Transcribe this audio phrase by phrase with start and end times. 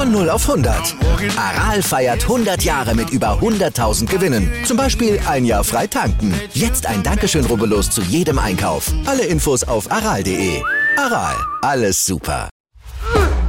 [0.00, 0.96] Von 0 auf 100.
[1.36, 4.50] Aral feiert 100 Jahre mit über 100.000 Gewinnen.
[4.64, 6.32] Zum Beispiel ein Jahr frei tanken.
[6.54, 8.90] Jetzt ein Dankeschön, rubbellos zu jedem Einkauf.
[9.04, 10.62] Alle Infos auf aral.de.
[10.96, 12.48] Aral, alles super.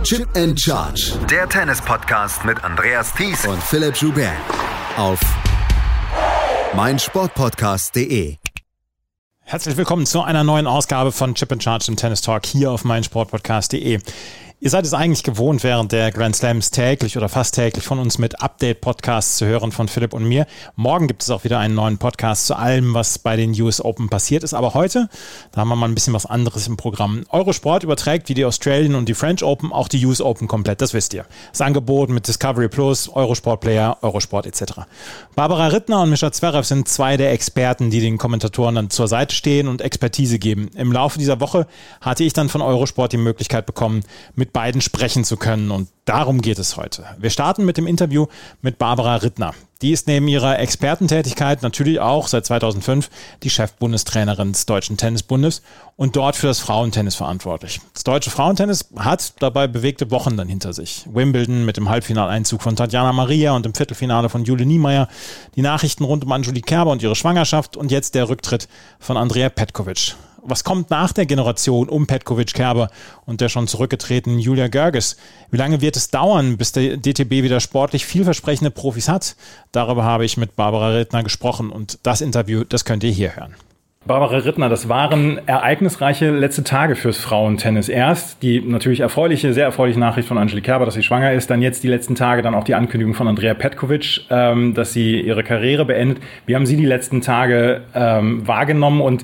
[0.03, 1.13] Chip and Charge.
[1.29, 4.33] Der Tennis-Podcast mit Andreas Thies und Philipp Joubert.
[4.97, 5.21] Auf
[6.75, 8.35] meinsportpodcast.de.
[9.39, 12.83] Herzlich willkommen zu einer neuen Ausgabe von Chip and Charge im Tennis Talk hier auf
[12.83, 14.01] meinsportpodcast.de.
[14.63, 18.19] Ihr seid es eigentlich gewohnt, während der Grand Slams täglich oder fast täglich von uns
[18.19, 20.45] mit Update-Podcasts zu hören von Philipp und mir.
[20.75, 24.07] Morgen gibt es auch wieder einen neuen Podcast zu allem, was bei den US Open
[24.07, 24.53] passiert ist.
[24.53, 25.09] Aber heute,
[25.51, 27.23] da haben wir mal ein bisschen was anderes im Programm.
[27.29, 30.93] Eurosport überträgt wie die Australian und die French Open auch die US Open komplett, das
[30.93, 31.25] wisst ihr.
[31.51, 34.81] Das Angebot mit Discovery Plus, Eurosport Player, Eurosport etc.
[35.33, 39.33] Barbara Rittner und Mischa Zverev sind zwei der Experten, die den Kommentatoren dann zur Seite
[39.33, 40.69] stehen und Expertise geben.
[40.75, 41.65] Im Laufe dieser Woche
[41.99, 44.03] hatte ich dann von Eurosport die Möglichkeit bekommen,
[44.35, 45.71] mit beiden sprechen zu können.
[45.71, 47.05] Und darum geht es heute.
[47.17, 48.27] Wir starten mit dem Interview
[48.61, 49.53] mit Barbara Rittner.
[49.81, 53.09] Die ist neben ihrer Expertentätigkeit natürlich auch seit 2005
[53.41, 55.63] die Chefbundestrainerin des Deutschen Tennisbundes
[55.95, 57.81] und dort für das Frauentennis verantwortlich.
[57.93, 61.05] Das deutsche Frauentennis hat dabei bewegte Wochen dann hinter sich.
[61.11, 65.07] Wimbledon mit dem Halbfinaleinzug von Tatjana Maria und im Viertelfinale von Jule Niemeyer,
[65.55, 68.67] die Nachrichten rund um Angelique Kerber und ihre Schwangerschaft und jetzt der Rücktritt
[68.99, 72.89] von Andrea Petkovic was kommt nach der Generation um Petkovic Kerber
[73.25, 75.17] und der schon zurückgetretenen Julia Görges?
[75.49, 79.35] Wie lange wird es dauern, bis der DTB wieder sportlich vielversprechende Profis hat?
[79.71, 83.55] Darüber habe ich mit Barbara Rittner gesprochen und das Interview, das könnt ihr hier hören.
[84.03, 87.87] Barbara Rittner, das waren ereignisreiche letzte Tage fürs Frauentennis.
[87.87, 91.51] Erst die natürlich erfreuliche, sehr erfreuliche Nachricht von Angelique Kerber, dass sie schwanger ist.
[91.51, 95.21] Dann jetzt die letzten Tage dann auch die Ankündigung von Andrea Petkovic, ähm, dass sie
[95.21, 96.17] ihre Karriere beendet.
[96.47, 99.23] Wie haben Sie die letzten Tage ähm, wahrgenommen und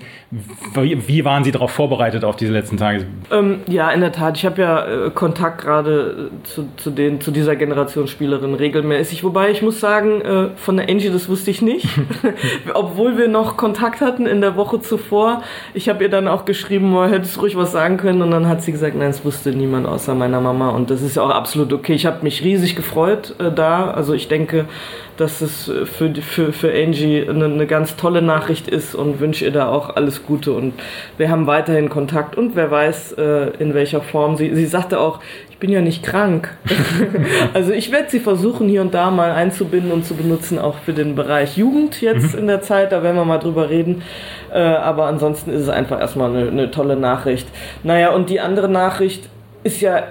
[0.76, 3.08] wie, wie, waren Sie darauf vorbereitet auf diese letzten Tage?
[3.32, 4.38] Ähm, ja, in der Tat.
[4.38, 9.24] Ich habe ja äh, Kontakt gerade äh, zu, zu, den, zu dieser Generation Spielerin regelmäßig.
[9.24, 11.88] Wobei ich muss sagen, äh, von der Angie, das wusste ich nicht.
[12.76, 15.44] Obwohl wir noch Kontakt hatten in der Woche Woche zuvor.
[15.74, 18.22] Ich habe ihr dann auch geschrieben, oh, hättest du ruhig was sagen können.
[18.22, 20.70] Und dann hat sie gesagt, nein, es wusste niemand außer meiner Mama.
[20.70, 21.94] Und das ist ja auch absolut okay.
[21.94, 23.92] Ich habe mich riesig gefreut äh, da.
[23.92, 24.66] Also ich denke,
[25.16, 29.52] dass es für, für, für Angie eine, eine ganz tolle Nachricht ist und wünsche ihr
[29.52, 30.52] da auch alles Gute.
[30.52, 30.74] Und
[31.18, 34.36] wir haben weiterhin Kontakt und wer weiß, äh, in welcher Form.
[34.36, 35.20] Sie, sie sagte auch,
[35.58, 36.56] ich bin ja nicht krank.
[37.56, 40.94] also ich werde sie versuchen, hier und da mal einzubinden und zu benutzen, auch für
[40.94, 42.42] den Bereich Jugend jetzt mhm.
[42.42, 42.92] in der Zeit.
[42.92, 44.04] Da werden wir mal drüber reden.
[44.54, 47.48] Äh, aber ansonsten ist es einfach erstmal eine, eine tolle Nachricht.
[47.82, 49.30] Naja, und die andere Nachricht
[49.64, 50.04] ist ja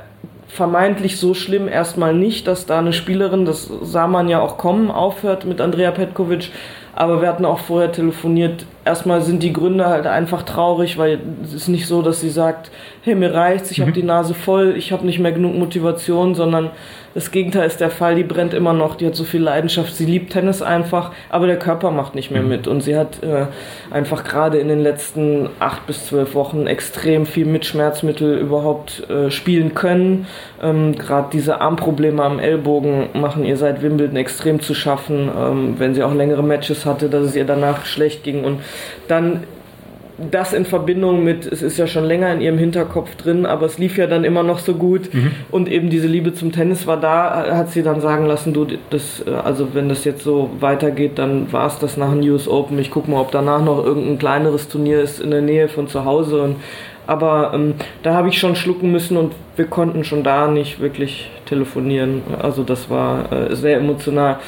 [0.48, 4.90] vermeintlich so schlimm erstmal nicht, dass da eine Spielerin, das sah man ja auch kommen,
[4.90, 6.50] aufhört mit Andrea Petkovic.
[6.96, 8.66] Aber wir hatten auch vorher telefoniert.
[8.86, 12.70] Erstmal sind die Gründe halt einfach traurig, weil es ist nicht so, dass sie sagt,
[13.02, 13.82] hey, mir reicht's, ich mhm.
[13.82, 16.70] habe die Nase voll, ich habe nicht mehr genug Motivation, sondern
[17.16, 20.04] das Gegenteil ist der Fall, die brennt immer noch, die hat so viel Leidenschaft, sie
[20.04, 22.48] liebt Tennis einfach, aber der Körper macht nicht mehr mhm.
[22.48, 22.69] mit.
[22.69, 23.47] Und sie hat äh,
[23.91, 29.30] einfach gerade in den letzten acht bis zwölf Wochen extrem viel mit Schmerzmittel überhaupt äh,
[29.30, 30.26] spielen können.
[30.62, 35.94] Ähm, gerade diese Armprobleme am Ellbogen machen ihr seit Wimbledon extrem zu schaffen, ähm, wenn
[35.94, 38.44] sie auch längere Matches hatte, dass es ihr danach schlecht ging.
[38.44, 38.60] Und
[39.09, 39.44] dann
[40.19, 43.78] das in Verbindung mit, es ist ja schon länger in ihrem Hinterkopf drin, aber es
[43.78, 45.32] lief ja dann immer noch so gut mhm.
[45.50, 49.22] und eben diese Liebe zum Tennis war da, hat sie dann sagen lassen, du, das,
[49.26, 52.78] äh, also wenn das jetzt so weitergeht, dann war es das nach dem US Open.
[52.78, 56.04] Ich gucke mal, ob danach noch irgendein kleineres Turnier ist in der Nähe von zu
[56.04, 56.56] Hause und
[57.06, 61.30] aber ähm, da habe ich schon schlucken müssen und wir konnten schon da nicht wirklich
[61.46, 62.22] telefonieren.
[62.42, 64.38] Also das war äh, sehr emotional.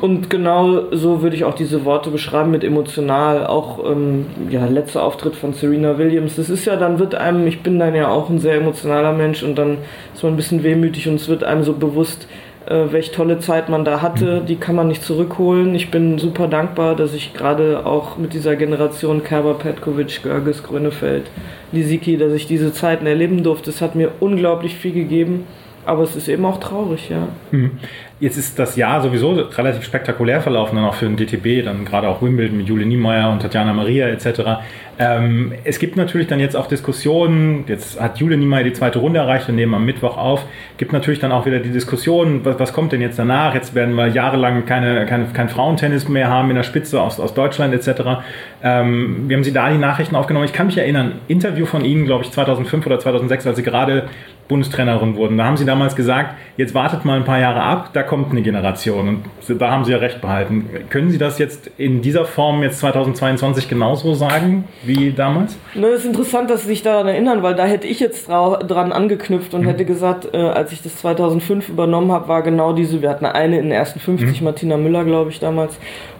[0.00, 3.46] Und genau so würde ich auch diese Worte beschreiben mit emotional.
[3.46, 6.36] Auch ähm, ja, letzter Auftritt von Serena Williams.
[6.36, 9.42] Das ist ja, dann wird einem, ich bin dann ja auch ein sehr emotionaler Mensch
[9.42, 9.78] und dann
[10.14, 12.28] ist man ein bisschen wehmütig und es wird einem so bewusst,
[12.66, 14.40] äh, welche tolle Zeit man da hatte.
[14.40, 14.46] Mhm.
[14.46, 15.74] Die kann man nicht zurückholen.
[15.74, 21.30] Ich bin super dankbar, dass ich gerade auch mit dieser Generation Kerber, Petkovic, Görges, Grönefeld,
[21.72, 23.70] Lisicki, dass ich diese Zeiten erleben durfte.
[23.70, 25.46] Es hat mir unglaublich viel gegeben.
[25.86, 27.28] Aber es ist eben auch traurig, ja.
[27.50, 27.72] Mhm.
[28.20, 32.08] Jetzt ist das Jahr sowieso relativ spektakulär verlaufen, dann auch für den DTB, dann gerade
[32.08, 34.62] auch Wimbledon mit Julie Niemeyer und Tatjana Maria etc.
[34.98, 39.18] Ähm, es gibt natürlich dann jetzt auch Diskussionen, jetzt hat Julie Niemeyer die zweite Runde
[39.18, 40.46] erreicht, wir nehmen am Mittwoch auf,
[40.78, 43.54] gibt natürlich dann auch wieder die Diskussion, was, was kommt denn jetzt danach?
[43.54, 47.34] Jetzt werden wir jahrelang keine, keine, kein Frauentennis mehr haben in der Spitze aus, aus
[47.34, 48.22] Deutschland etc.
[48.62, 50.46] Ähm, wie haben Sie da die Nachrichten aufgenommen?
[50.46, 54.04] Ich kann mich erinnern, Interview von Ihnen, glaube ich, 2005 oder 2006, als Sie gerade
[54.48, 55.38] Bundestrainerin wurden.
[55.38, 58.42] Da haben Sie damals gesagt, jetzt wartet mal ein paar Jahre ab, da kommt eine
[58.42, 59.08] Generation.
[59.08, 60.68] Und da haben Sie ja recht behalten.
[60.90, 65.56] Können Sie das jetzt in dieser Form jetzt 2022 genauso sagen wie damals?
[65.74, 68.92] Ne, es ist interessant, dass Sie sich daran erinnern, weil da hätte ich jetzt dran
[68.92, 69.66] angeknüpft und mhm.
[69.66, 73.56] hätte gesagt, äh, als ich das 2005 übernommen habe, war genau diese, wir hatten eine
[73.56, 74.44] in den ersten 50, mhm.
[74.44, 75.78] Martina Müller, glaube ich, damals.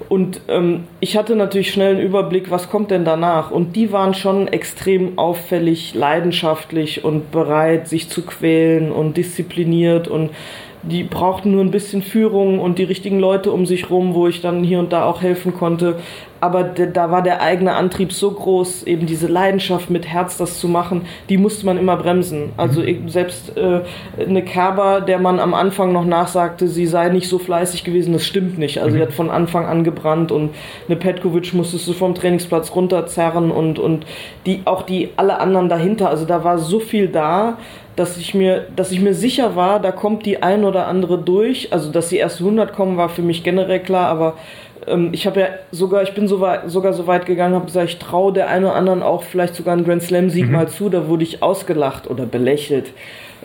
[0.09, 3.51] Und ähm, ich hatte natürlich schnell einen Überblick, was kommt denn danach.
[3.51, 10.31] Und die waren schon extrem auffällig, leidenschaftlich und bereit, sich zu quälen und diszipliniert und
[10.83, 14.43] die brauchten nur ein bisschen Führung und die richtigen Leute um sich rum, wo ich
[14.43, 15.99] dann hier und da auch helfen konnte.
[16.45, 20.69] Aber da war der eigene Antrieb so groß, eben diese Leidenschaft mit Herz das zu
[20.69, 22.53] machen, die musste man immer bremsen.
[22.59, 23.09] Also mhm.
[23.09, 23.81] selbst äh,
[24.21, 28.27] eine Kerber, der man am Anfang noch nachsagte, sie sei nicht so fleißig gewesen, das
[28.27, 28.77] stimmt nicht.
[28.77, 28.99] Also mhm.
[28.99, 30.51] sie hat von Anfang an gebrannt und
[30.87, 34.05] eine Petkovic musstest du vom Trainingsplatz runterzerren und, und
[34.45, 36.11] die, auch die alle anderen dahinter.
[36.11, 37.57] Also da war so viel da
[37.97, 41.73] dass ich mir, dass ich mir sicher war, da kommt die ein oder andere durch.
[41.73, 44.35] Also, dass die erste 100 kommen, war für mich generell klar, aber
[44.87, 47.89] ähm, ich habe ja sogar, ich bin so weit, sogar so weit gegangen, habe gesagt,
[47.89, 50.53] ich traue der einen oder anderen auch vielleicht sogar einen Grand Slam Sieg mhm.
[50.53, 52.93] mal zu, da wurde ich ausgelacht oder belächelt.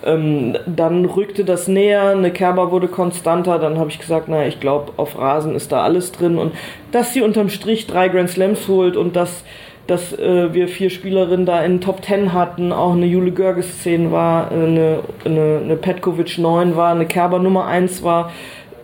[0.06, 4.60] Ähm, dann rückte das näher, eine Kerber wurde konstanter, dann habe ich gesagt, naja, ich
[4.60, 6.54] glaube, auf Rasen ist da alles drin und
[6.92, 9.44] dass sie unterm Strich drei Grand Slams holt und dass
[9.90, 14.12] dass äh, wir vier Spielerinnen da in Top 10 hatten, auch eine Jule Görges 10
[14.12, 18.32] war, eine, eine, eine Petkovic 9 war, eine Kerber Nummer 1 war,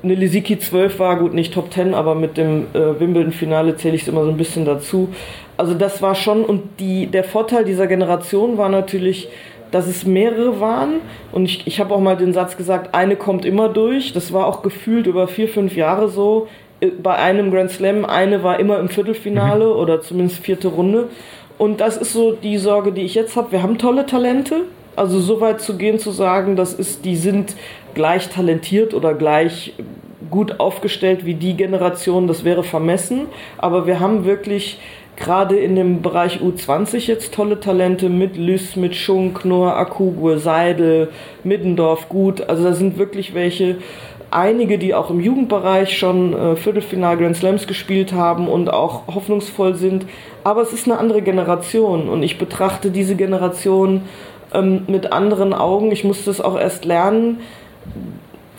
[0.05, 4.03] eine Lisicki 12 war, gut, nicht Top 10, aber mit dem äh, Wimbledon-Finale zähle ich
[4.03, 5.09] es immer so ein bisschen dazu.
[5.57, 9.27] Also das war schon, und die, der Vorteil dieser Generation war natürlich,
[9.71, 11.01] dass es mehrere waren.
[11.31, 14.13] Und ich, ich habe auch mal den Satz gesagt, eine kommt immer durch.
[14.13, 16.47] Das war auch gefühlt über vier, fünf Jahre so
[17.01, 19.79] bei einem Grand Slam, eine war immer im Viertelfinale mhm.
[19.79, 21.09] oder zumindest vierte Runde.
[21.57, 23.53] Und das ist so die Sorge, die ich jetzt habe.
[23.53, 24.63] Wir haben tolle Talente.
[24.95, 27.55] Also so weit zu gehen, zu sagen, das ist, die sind
[27.93, 29.73] gleich talentiert oder gleich
[30.29, 33.27] gut aufgestellt wie die Generation, das wäre vermessen.
[33.57, 34.79] Aber wir haben wirklich
[35.15, 41.09] gerade in dem Bereich U20 jetzt tolle Talente mit Lys, mit Schunk, Noah Akugue, Seidel,
[41.43, 42.41] Middendorf, Gut.
[42.41, 43.77] Also da sind wirklich welche,
[44.31, 49.75] einige, die auch im Jugendbereich schon äh, Viertelfinal Grand Slams gespielt haben und auch hoffnungsvoll
[49.75, 50.05] sind.
[50.43, 54.01] Aber es ist eine andere Generation und ich betrachte diese Generation
[54.55, 55.91] ähm, mit anderen Augen.
[55.91, 57.39] Ich musste es auch erst lernen,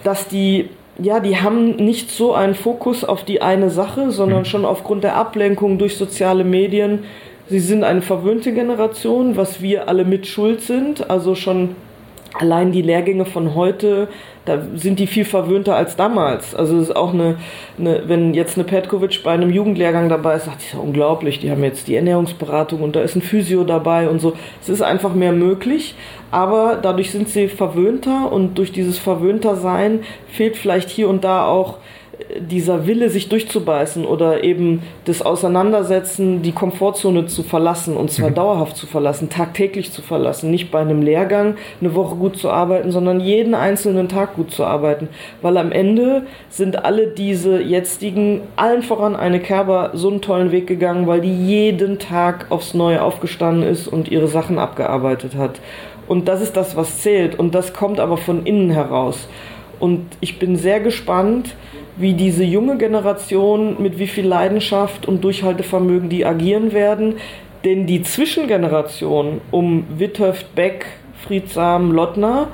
[0.05, 4.45] dass die ja, die haben nicht so einen Fokus auf die eine Sache, sondern mhm.
[4.47, 7.05] schon aufgrund der Ablenkung durch soziale Medien.
[7.49, 11.11] Sie sind eine verwöhnte Generation, was wir alle mit schuld sind.
[11.11, 11.77] Also schon
[12.35, 14.09] allein die Lehrgänge von heute
[14.47, 16.55] da sind die viel verwöhnter als damals.
[16.55, 17.37] Also es ist auch eine,
[17.79, 21.51] eine, wenn jetzt eine Petkovic bei einem Jugendlehrgang dabei ist, sagt sie, ja unglaublich, die
[21.51, 24.35] haben jetzt die Ernährungsberatung und da ist ein Physio dabei und so.
[24.63, 25.97] Es ist einfach mehr möglich,
[26.31, 31.45] aber dadurch sind sie verwöhnter und durch dieses verwöhnter Sein fehlt vielleicht hier und da
[31.45, 31.79] auch
[32.39, 38.35] dieser Wille, sich durchzubeißen oder eben das Auseinandersetzen, die Komfortzone zu verlassen und zwar mhm.
[38.35, 42.91] dauerhaft zu verlassen, tagtäglich zu verlassen, nicht bei einem Lehrgang eine Woche gut zu arbeiten,
[42.91, 45.09] sondern jeden einzelnen Tag gut zu arbeiten,
[45.43, 50.67] weil am Ende sind alle diese jetzigen, allen voran eine Kerber, so einen tollen Weg
[50.67, 55.61] gegangen, weil die jeden Tag aufs Neue aufgestanden ist und ihre Sachen abgearbeitet hat.
[56.09, 59.29] Und das ist das, was zählt und das kommt aber von innen heraus.
[59.79, 61.55] Und ich bin sehr gespannt,
[61.97, 67.17] wie diese junge Generation, mit wie viel Leidenschaft und Durchhaltevermögen die agieren werden.
[67.65, 70.87] Denn die Zwischengeneration um Witthöft, Beck,
[71.27, 72.49] Friedsam, Lottner,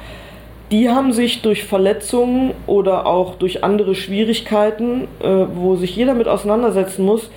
[0.71, 6.29] die haben sich durch Verletzungen oder auch durch andere Schwierigkeiten, äh, wo sich jeder mit
[6.29, 7.31] auseinandersetzen muss,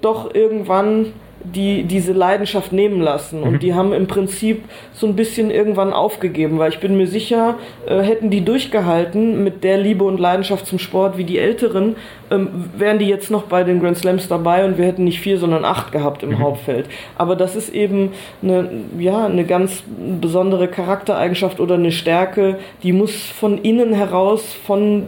[0.00, 1.12] doch irgendwann
[1.44, 3.42] die diese Leidenschaft nehmen lassen.
[3.42, 3.58] Und mhm.
[3.58, 8.00] die haben im Prinzip so ein bisschen irgendwann aufgegeben, weil ich bin mir sicher, äh,
[8.00, 11.96] hätten die durchgehalten mit der Liebe und Leidenschaft zum Sport wie die Älteren,
[12.30, 15.38] ähm, wären die jetzt noch bei den Grand Slams dabei und wir hätten nicht vier,
[15.38, 16.38] sondern acht gehabt im mhm.
[16.38, 16.86] Hauptfeld.
[17.16, 19.82] Aber das ist eben eine, ja, eine ganz
[20.20, 25.04] besondere Charaktereigenschaft oder eine Stärke, die muss von innen heraus, von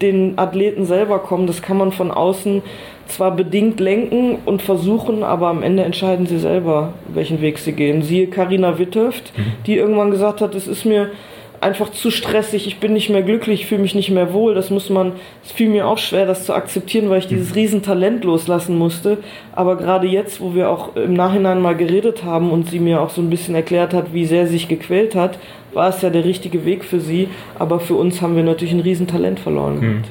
[0.00, 1.46] den Athleten selber kommen.
[1.46, 2.62] Das kann man von außen
[3.06, 8.02] zwar bedingt lenken und versuchen, aber am Ende entscheiden sie selber, welchen Weg sie gehen.
[8.02, 9.52] Siehe Karina Witthöft, mhm.
[9.66, 11.10] die irgendwann gesagt hat, es ist mir
[11.62, 14.54] einfach zu stressig, ich bin nicht mehr glücklich, fühle mich nicht mehr wohl.
[14.54, 15.12] Das muss man,
[15.44, 17.54] es fiel mir auch schwer, das zu akzeptieren, weil ich dieses mhm.
[17.54, 19.18] Riesentalent loslassen musste.
[19.52, 23.10] Aber gerade jetzt, wo wir auch im Nachhinein mal geredet haben und sie mir auch
[23.10, 25.38] so ein bisschen erklärt hat, wie sehr sie sich gequält hat,
[25.72, 27.28] war es ja der richtige Weg für sie.
[27.58, 29.80] Aber für uns haben wir natürlich ein Riesentalent verloren.
[29.80, 30.02] Mhm.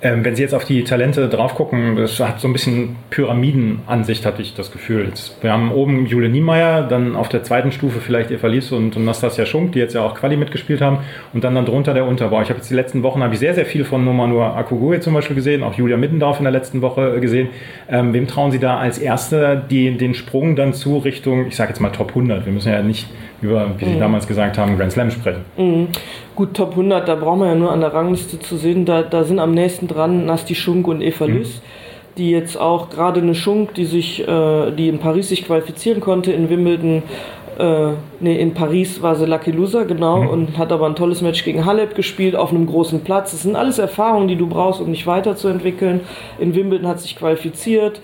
[0.00, 4.24] Ähm, wenn Sie jetzt auf die Talente drauf gucken, das hat so ein bisschen Pyramidenansicht,
[4.24, 5.06] hatte ich das Gefühl.
[5.06, 8.96] Jetzt, wir haben oben Jule Niemeyer, dann auf der zweiten Stufe vielleicht Eva Lies und,
[8.96, 10.98] und Nastasia Schunk, die jetzt ja auch Quali mitgespielt haben,
[11.32, 12.40] und dann, dann drunter der Unterbau.
[12.42, 15.14] Ich habe jetzt die letzten Wochen habe ich sehr, sehr viel von Nomanur Akugue zum
[15.14, 17.48] Beispiel gesehen, auch Julia Mittendorf in der letzten Woche äh, gesehen.
[17.88, 21.70] Ähm, wem trauen Sie da als Erster die, den Sprung dann zu Richtung, ich sage
[21.70, 22.46] jetzt mal Top 100?
[22.46, 23.08] Wir müssen ja nicht
[23.40, 24.00] über, wie Sie mhm.
[24.00, 25.44] damals gesagt haben, Grand Slam sprechen.
[25.56, 25.88] Mhm.
[26.34, 29.24] Gut, Top 100, da brauchen wir ja nur an der Rangliste zu sehen, da, da
[29.24, 31.38] sind am nächsten dran Nasti Schunk und Eva mhm.
[31.38, 31.62] Lüss,
[32.16, 36.32] die jetzt auch gerade eine Schunk, die sich, äh, die in Paris sich qualifizieren konnte,
[36.32, 37.02] in Wimbledon
[37.58, 40.28] äh, nee, in Paris war sie Lucky Loser, genau, mhm.
[40.28, 43.32] und hat aber ein tolles Match gegen Halep gespielt auf einem großen Platz.
[43.32, 46.02] Das sind alles Erfahrungen, die du brauchst, um dich weiterzuentwickeln.
[46.38, 48.00] In Wimbledon hat sich qualifiziert.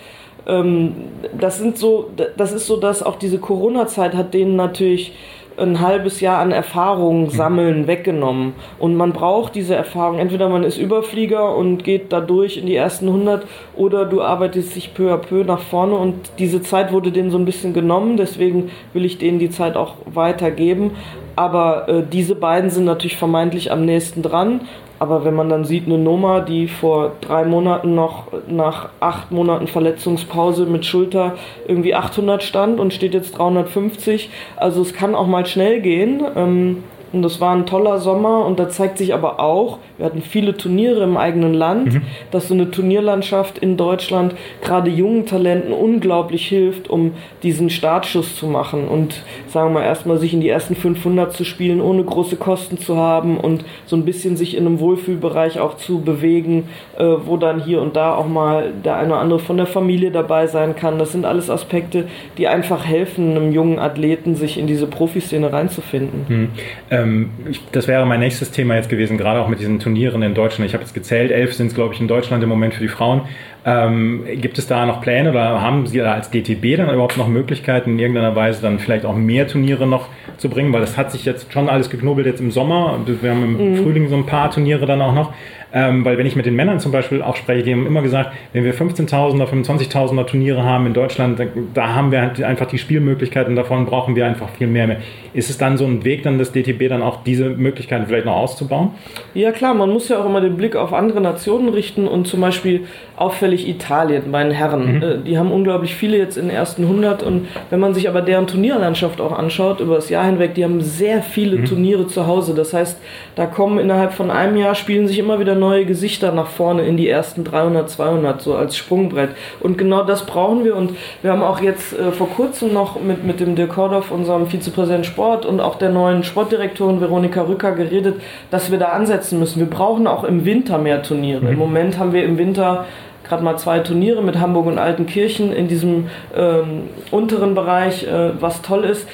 [0.47, 0.95] Ähm,
[1.39, 5.13] das sind so, das ist so, dass auch diese Corona-Zeit hat denen natürlich
[5.57, 8.55] ein halbes Jahr an Erfahrung sammeln weggenommen.
[8.79, 10.19] Und man braucht diese Erfahrung.
[10.19, 13.47] Entweder man ist Überflieger und geht dadurch in die ersten 100
[13.77, 15.95] oder du arbeitest dich peu à peu nach vorne.
[15.95, 18.17] Und diese Zeit wurde denen so ein bisschen genommen.
[18.17, 20.93] Deswegen will ich denen die Zeit auch weitergeben.
[21.37, 24.61] Aber äh, diese beiden sind natürlich vermeintlich am nächsten dran.
[25.05, 29.67] Aber wenn man dann sieht, eine Noma, die vor drei Monaten noch nach acht Monaten
[29.67, 31.35] Verletzungspause mit Schulter
[31.69, 36.23] irgendwie 800 stand und steht jetzt 350, also es kann auch mal schnell gehen.
[36.35, 36.85] Ähm,
[37.15, 40.57] und das war ein toller Sommer und da zeigt sich aber auch, wir hatten viele
[40.57, 42.03] Turniere im eigenen Land, mhm.
[42.31, 48.47] dass so eine Turnierlandschaft in Deutschland gerade jungen Talenten unglaublich hilft, um diesen Startschuss zu
[48.47, 52.37] machen und sagen wir mal erstmal sich in die ersten 500 zu spielen, ohne große
[52.37, 56.69] Kosten zu haben und so ein bisschen sich in einem Wohlfühlbereich auch zu bewegen,
[56.99, 60.11] äh, wo dann hier und da auch mal der eine oder andere von der Familie
[60.11, 60.99] dabei sein kann.
[60.99, 66.25] Das sind alles Aspekte, die einfach helfen, einem jungen Athleten sich in diese Profiszene reinzufinden.
[66.29, 66.49] Mhm.
[66.91, 67.04] Ähm,
[67.51, 70.69] ich, das wäre mein nächstes Thema jetzt gewesen, gerade auch mit diesen Turnieren in Deutschland.
[70.69, 72.89] Ich habe jetzt gezählt, elf sind es, glaube ich, in Deutschland im Moment für die
[72.89, 73.23] Frauen.
[73.67, 77.29] Ähm, gibt es da noch Pläne oder haben Sie da als DTB dann überhaupt noch
[77.29, 80.73] Möglichkeiten, in irgendeiner Weise dann vielleicht auch mehr Turniere noch zu bringen?
[80.73, 83.01] Weil das hat sich jetzt schon alles geknobelt jetzt im Sommer.
[83.07, 83.77] Wir haben im mhm.
[83.83, 85.33] Frühling so ein paar Turniere dann auch noch.
[85.77, 88.33] Ähm, weil wenn ich mit den Männern zum Beispiel auch spreche, die haben immer gesagt,
[88.53, 92.79] wenn wir 15.000er, 25.000er Turniere haben in Deutschland, da, da haben wir halt einfach die
[92.79, 94.99] Spielmöglichkeiten, davon brauchen wir einfach viel mehr.
[95.33, 98.37] Ist es dann so ein Weg, dann das DTB dann auch diese Möglichkeiten vielleicht noch
[98.37, 98.91] auszubauen?
[99.35, 102.41] Ja klar, man muss ja auch immer den Blick auf andere Nationen richten und zum
[102.41, 102.83] Beispiel
[103.17, 104.97] auffällig Italien bei den Herren.
[104.97, 105.03] Mhm.
[105.03, 108.23] Äh, die haben unglaublich viele jetzt in den ersten 100 und wenn man sich aber
[108.23, 111.65] deren Turnierlandschaft auch anschaut über das Jahr hinweg, die haben sehr viele mhm.
[111.65, 112.55] Turniere zu Hause.
[112.55, 113.01] Das heißt,
[113.35, 116.97] da kommen innerhalb von einem Jahr spielen sich immer wieder neue Gesichter nach vorne in
[116.97, 119.31] die ersten 300, 200 so als Sprungbrett.
[119.61, 120.93] Und genau das brauchen wir und
[121.23, 125.07] wir haben auch jetzt äh, vor kurzem noch mit, mit dem Dirk Kordoff, unserem Vizepräsident
[125.07, 129.59] Sport und auch der neuen Sportdirektorin Veronika Rücker geredet, dass wir da ansetzen müssen.
[129.59, 131.43] Wir brauchen auch im Winter mehr Turniere.
[131.43, 131.53] Mhm.
[131.53, 132.85] Im Moment haben wir im Winter
[133.25, 138.63] gerade mal zwei Turniere mit Hamburg und Altenkirchen in diesem ähm, unteren Bereich, äh, was
[138.63, 139.09] toll ist.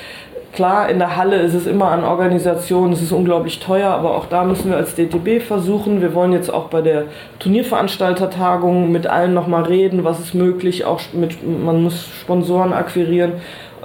[0.53, 4.27] Klar, in der Halle ist es immer an Organisationen, es ist unglaublich teuer, aber auch
[4.27, 6.01] da müssen wir als DTB versuchen.
[6.01, 7.05] Wir wollen jetzt auch bei der
[7.39, 13.35] Turnierveranstaltertagung mit allen nochmal reden, was ist möglich, auch mit, man muss Sponsoren akquirieren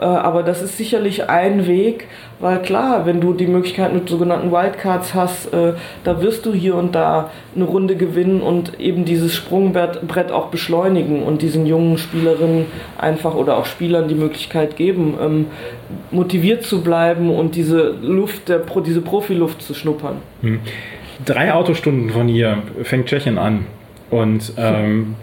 [0.04, 2.08] aber das ist sicherlich ein Weg,
[2.40, 5.74] weil klar, wenn du die Möglichkeit mit sogenannten Wildcards hast, äh,
[6.04, 11.24] da wirst du hier und da eine Runde gewinnen und eben dieses Sprungbrett auch beschleunigen
[11.24, 12.66] und diesen jungen Spielerinnen
[12.98, 15.46] einfach oder auch Spielern die Möglichkeit geben, ähm,
[16.12, 18.52] motiviert zu bleiben und diese Luft,
[18.86, 20.18] diese Profiluft zu schnuppern.
[20.42, 20.60] Hm.
[21.24, 23.66] Drei Autostunden von hier fängt Tschechien an.
[24.12, 25.16] Und ähm,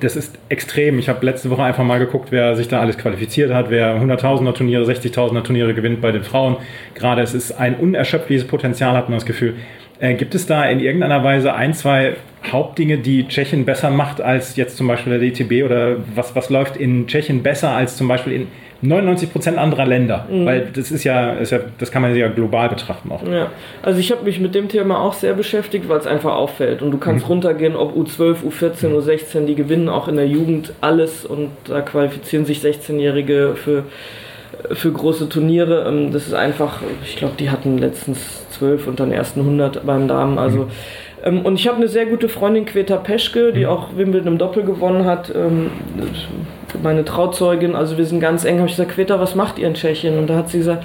[0.00, 0.98] das ist extrem.
[0.98, 4.54] Ich habe letzte Woche einfach mal geguckt, wer sich da alles qualifiziert hat, wer 100.000er
[4.54, 6.56] Turniere, 60.000er Turniere gewinnt bei den Frauen.
[6.94, 9.56] Gerade es ist ein unerschöpfliches Potenzial, hat man das Gefühl.
[10.00, 12.14] Äh, gibt es da in irgendeiner Weise ein, zwei
[12.52, 16.76] Hauptdinge, die Tschechien besser macht als jetzt zum Beispiel der DTB oder was, was läuft
[16.76, 18.46] in Tschechien besser als zum Beispiel in
[18.80, 20.46] 99 Prozent anderer Länder, mhm.
[20.46, 23.26] weil das ist ja, ist ja, das kann man ja global betrachten auch.
[23.26, 23.50] Ja,
[23.82, 26.92] also ich habe mich mit dem Thema auch sehr beschäftigt, weil es einfach auffällt und
[26.92, 27.32] du kannst mhm.
[27.32, 32.44] runtergehen, ob U12, U14, U16, die gewinnen auch in der Jugend alles und da qualifizieren
[32.44, 33.84] sich 16-Jährige für
[34.72, 35.86] für große Turniere.
[35.86, 40.08] Ähm, das ist einfach, ich glaube, die hatten letztens 12 unter den ersten 100 beim
[40.08, 40.36] Damen.
[40.36, 40.70] Also mhm
[41.24, 43.70] ähm, und ich habe eine sehr gute Freundin, Queta Peschke, die mhm.
[43.70, 45.32] auch Wimbledon im Doppel gewonnen hat.
[45.34, 45.70] Ähm,
[46.82, 48.58] meine Trauzeugin, also wir sind ganz eng.
[48.58, 50.18] habe ich gesagt, Queta, was macht ihr in Tschechien?
[50.18, 50.84] Und da hat sie gesagt,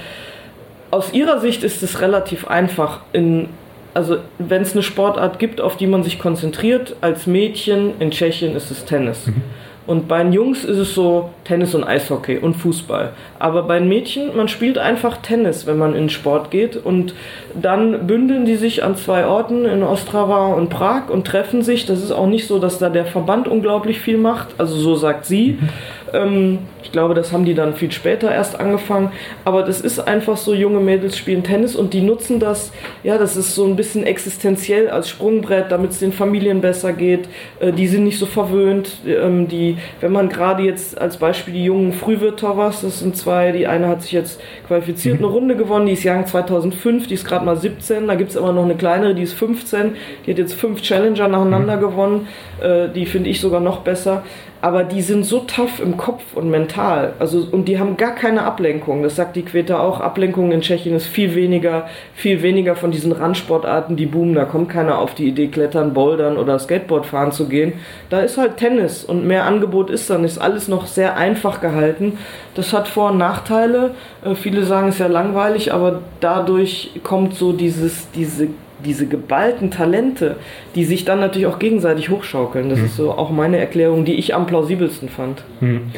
[0.91, 3.01] aus ihrer Sicht ist es relativ einfach.
[3.13, 3.49] In,
[3.93, 8.55] also wenn es eine Sportart gibt, auf die man sich konzentriert, als Mädchen in Tschechien
[8.55, 9.27] ist es Tennis.
[9.27, 9.41] Mhm.
[9.85, 13.11] Und bei den Jungs ist es so Tennis und Eishockey und Fußball.
[13.37, 16.77] Aber bei den Mädchen, man spielt einfach Tennis, wenn man in Sport geht.
[16.77, 17.13] Und
[17.53, 21.85] dann bündeln die sich an zwei Orten in Ostrava und Prag und treffen sich.
[21.85, 24.55] Das ist auch nicht so, dass da der Verband unglaublich viel macht.
[24.57, 25.59] Also so sagt sie.
[26.13, 26.19] Mhm.
[26.19, 29.11] Ähm, ich glaube, das haben die dann viel später erst angefangen.
[29.45, 32.71] Aber das ist einfach so, junge Mädels spielen Tennis und die nutzen das,
[33.03, 37.27] ja, das ist so ein bisschen existenziell als Sprungbrett, damit es den Familien besser geht.
[37.59, 38.97] Äh, die sind nicht so verwöhnt.
[39.07, 43.67] Ähm, die, wenn man gerade jetzt als Beispiel die jungen Frühwirtovers, das sind zwei, die
[43.67, 47.45] eine hat sich jetzt qualifiziert, eine Runde gewonnen, die ist Jahr 2005, die ist gerade
[47.45, 50.53] mal 17, da gibt es aber noch eine kleinere, die ist 15, die hat jetzt
[50.53, 52.27] fünf Challenger nacheinander gewonnen,
[52.61, 54.23] äh, die finde ich sogar noch besser
[54.63, 57.15] aber die sind so tough im Kopf und mental.
[57.19, 59.03] Also, und die haben gar keine Ablenkung.
[59.03, 59.99] Das sagt die Queta auch.
[59.99, 64.35] Ablenkung in Tschechien ist viel weniger, viel weniger von diesen Randsportarten, die boomen.
[64.35, 67.73] Da kommt keiner auf die Idee, klettern, bouldern oder Skateboard fahren zu gehen.
[68.09, 70.23] Da ist halt Tennis und mehr Angebot ist dann.
[70.23, 72.17] Ist alles noch sehr einfach gehalten.
[72.55, 73.95] Das hat Vor- und Nachteile.
[74.23, 78.47] Äh, viele sagen es ja langweilig, aber dadurch kommt so dieses, diese
[78.85, 80.37] diese geballten Talente,
[80.75, 82.69] die sich dann natürlich auch gegenseitig hochschaukeln.
[82.69, 82.85] Das mhm.
[82.85, 85.43] ist so auch meine Erklärung, die ich am plausibelsten fand.
[85.61, 85.91] Mhm.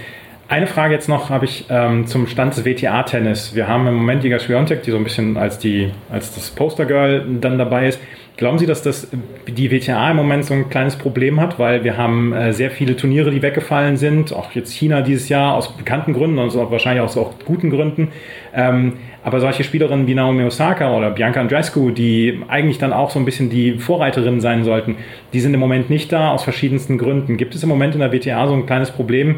[0.47, 3.55] Eine Frage jetzt noch habe ich ähm, zum Stand des WTA-Tennis.
[3.55, 7.25] Wir haben im Moment Iga Swiatek, die so ein bisschen als, die, als das Postergirl
[7.41, 7.99] dann dabei ist.
[8.37, 9.07] Glauben Sie, dass das
[9.47, 12.97] die WTA im Moment so ein kleines Problem hat, weil wir haben äh, sehr viele
[12.97, 17.15] Turniere, die weggefallen sind, auch jetzt China dieses Jahr aus bekannten Gründen und wahrscheinlich auch
[17.15, 18.09] aus guten Gründen.
[18.53, 23.19] Ähm, aber solche Spielerinnen wie Naomi Osaka oder Bianca Andreescu, die eigentlich dann auch so
[23.19, 24.97] ein bisschen die Vorreiterinnen sein sollten,
[25.31, 27.37] die sind im Moment nicht da aus verschiedensten Gründen.
[27.37, 29.37] Gibt es im Moment in der WTA so ein kleines Problem?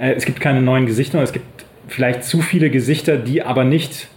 [0.00, 4.08] Äh, es gibt keine neuen Gesichter, es gibt vielleicht zu viele Gesichter, die aber nicht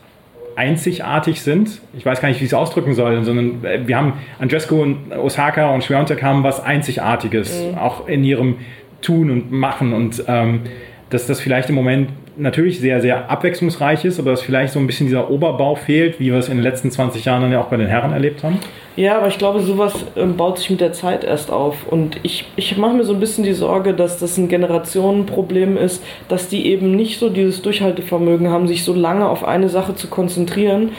[0.56, 1.82] einzigartig sind.
[1.94, 5.12] Ich weiß gar nicht, wie ich es ausdrücken soll, sondern äh, wir haben Andrescu und
[5.12, 7.78] Osaka und Schwerontek haben was Einzigartiges, mhm.
[7.78, 8.58] auch in ihrem
[9.02, 10.62] Tun und Machen und ähm,
[11.10, 12.10] dass das vielleicht im Moment
[12.42, 16.32] natürlich sehr, sehr abwechslungsreich ist, aber dass vielleicht so ein bisschen dieser Oberbau fehlt, wie
[16.32, 18.60] wir es in den letzten 20 Jahren dann ja auch bei den Herren erlebt haben?
[18.98, 21.88] Ja, aber ich glaube, sowas ähm, baut sich mit der Zeit erst auf.
[21.88, 26.04] Und ich, ich mache mir so ein bisschen die Sorge, dass das ein Generationenproblem ist,
[26.28, 30.08] dass die eben nicht so dieses Durchhaltevermögen haben, sich so lange auf eine Sache zu
[30.08, 30.90] konzentrieren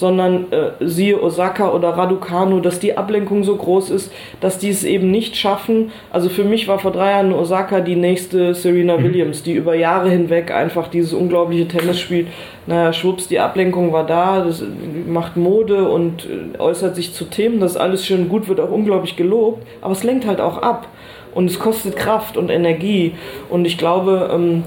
[0.00, 4.10] sondern äh, siehe Osaka oder Raducanu, dass die Ablenkung so groß ist,
[4.40, 5.92] dass die es eben nicht schaffen.
[6.10, 9.04] Also für mich war vor drei Jahren Osaka die nächste Serena mhm.
[9.04, 12.28] Williams, die über Jahre hinweg einfach dieses unglaubliche Tennis spielt.
[12.66, 14.64] Naja, schwupps, die Ablenkung war da, das
[15.06, 18.70] macht Mode und äh, äußert sich zu Themen, das ist alles schön gut, wird auch
[18.70, 20.88] unglaublich gelobt, aber es lenkt halt auch ab
[21.34, 23.14] und es kostet Kraft und Energie
[23.50, 24.64] und ich glaube, ähm,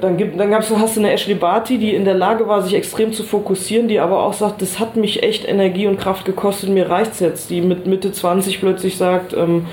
[0.00, 2.74] dann, gibt, dann gab's, hast du eine Ashley Barty, die in der Lage war, sich
[2.74, 6.70] extrem zu fokussieren, die aber auch sagt, das hat mich echt Energie und Kraft gekostet,
[6.70, 7.50] mir reicht's jetzt.
[7.50, 9.66] Die mit Mitte 20 plötzlich sagt, ähm,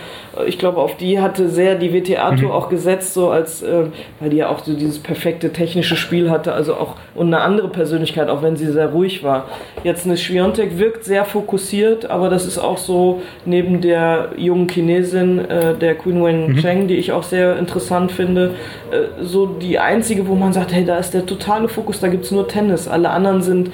[0.45, 2.51] ich glaube, auf die hatte sehr die WTA-Tour mhm.
[2.51, 3.85] auch gesetzt, so als, äh,
[4.19, 7.69] weil die ja auch so dieses perfekte technische Spiel hatte, also auch und eine andere
[7.69, 9.47] Persönlichkeit, auch wenn sie sehr ruhig war.
[9.83, 15.39] Jetzt eine Schwiontek wirkt sehr fokussiert, aber das ist auch so neben der jungen Chinesin,
[15.49, 16.57] äh, der Queen Wen mhm.
[16.57, 18.55] Cheng, die ich auch sehr interessant finde,
[18.91, 22.25] äh, so die einzige, wo man sagt, hey, da ist der totale Fokus, da gibt
[22.25, 22.87] es nur Tennis.
[22.87, 23.71] Alle anderen sind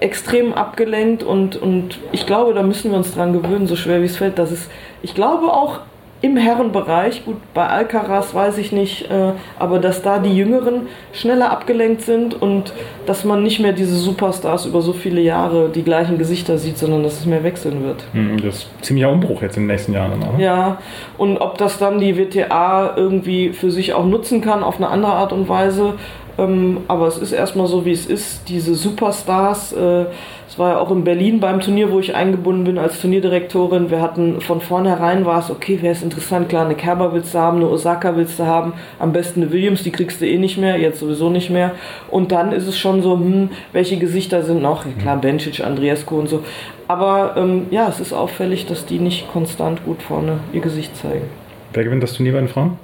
[0.00, 4.06] extrem abgelenkt und, und ich glaube, da müssen wir uns dran gewöhnen, so schwer wie
[4.06, 4.68] es fällt, dass es,
[5.02, 5.80] ich glaube auch
[6.22, 11.50] im Herrenbereich, gut, bei Alcaraz weiß ich nicht, äh, aber dass da die Jüngeren schneller
[11.50, 12.74] abgelenkt sind und
[13.06, 17.02] dass man nicht mehr diese Superstars über so viele Jahre die gleichen Gesichter sieht, sondern
[17.02, 18.04] dass es mehr wechseln wird.
[18.12, 20.22] Hm, das ist ziemlicher Umbruch jetzt in den nächsten Jahren.
[20.22, 20.38] Oder?
[20.38, 20.78] Ja,
[21.16, 25.12] und ob das dann die WTA irgendwie für sich auch nutzen kann auf eine andere
[25.12, 25.94] Art und Weise,
[26.40, 28.48] ähm, aber es ist erstmal so, wie es ist.
[28.48, 30.06] Diese Superstars, äh,
[30.50, 33.88] es war ja auch in Berlin beim Turnier, wo ich eingebunden bin als Turnierdirektorin.
[33.88, 37.38] Wir hatten von vornherein war es, okay, wer ist interessant, klar, eine Kerber willst du
[37.38, 40.58] haben, eine Osaka willst du haben, am besten eine Williams, die kriegst du eh nicht
[40.58, 41.76] mehr, jetzt sowieso nicht mehr.
[42.10, 46.18] Und dann ist es schon so, hm, welche Gesichter sind noch, ja, klar, Bencic, Andriescu
[46.18, 46.42] und so.
[46.88, 51.28] Aber ähm, ja, es ist auffällig, dass die nicht konstant gut vorne ihr Gesicht zeigen.
[51.74, 52.76] Wer gewinnt das Turnier bei den Frauen?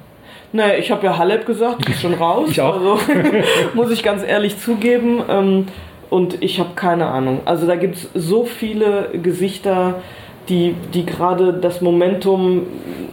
[0.53, 2.49] Naja, ich habe ja Halep gesagt, die ist schon raus.
[2.51, 2.75] ich auch.
[2.75, 2.99] Also,
[3.75, 5.21] muss ich ganz ehrlich zugeben.
[5.29, 5.67] Ähm,
[6.11, 7.41] und ich habe keine Ahnung.
[7.45, 10.03] Also da gibt es so viele Gesichter,
[10.49, 12.63] die, die gerade das Momentum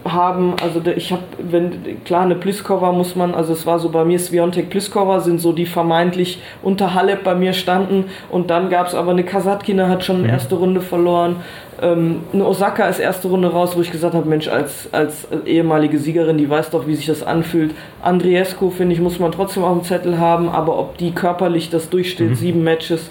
[0.06, 0.56] haben.
[0.62, 4.20] Also ich habe, wenn klar eine Pliskova muss man, also es war so bei mir
[4.20, 8.96] Sviontek Pliskova sind so die vermeintlich unter Halep bei mir standen und dann gab es
[8.96, 10.34] aber eine Kasatkina hat schon eine mhm.
[10.34, 11.38] erste Runde verloren.
[11.82, 15.98] Ähm, eine Osaka ist erste Runde raus, wo ich gesagt habe, Mensch, als, als ehemalige
[15.98, 17.74] Siegerin, die weiß doch, wie sich das anfühlt.
[18.02, 21.90] Andriescu, finde ich, muss man trotzdem auf dem Zettel haben, aber ob die körperlich das
[21.90, 22.36] durchsteht, mhm.
[22.36, 23.10] sieben Matches,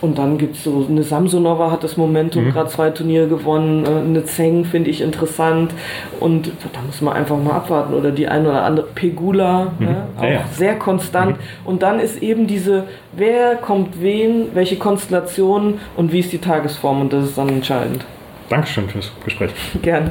[0.00, 2.52] und dann gibt es so eine Samsonova hat das Momentum, mhm.
[2.52, 5.72] gerade zwei Turniere gewonnen, äh, eine Zeng finde ich interessant
[6.20, 7.94] und da muss man einfach mal abwarten.
[7.94, 9.86] Oder die eine oder andere Pegula, mhm.
[9.86, 9.96] ne?
[10.18, 11.36] auch ja, sehr konstant.
[11.36, 11.66] Mhm.
[11.66, 17.00] Und dann ist eben diese, wer kommt wen, welche Konstellationen und wie ist die Tagesform
[17.02, 18.04] und das ist dann entscheidend.
[18.48, 19.50] Dankeschön fürs Gespräch.
[19.82, 20.10] Gerne.